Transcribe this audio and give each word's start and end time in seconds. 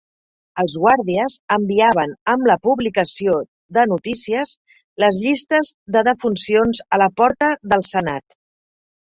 Els 0.61 0.75
guàrdies 0.83 1.33
enviaven 1.55 2.15
amb 2.33 2.49
la 2.51 2.55
publicació 2.63 3.35
de 3.79 3.83
notícies 3.91 4.55
les 5.05 5.23
llistes 5.27 5.71
de 5.99 6.05
defuncions 6.09 6.83
a 6.97 7.01
la 7.05 7.11
porta 7.23 7.53
del 7.77 7.87
senat. 7.93 8.39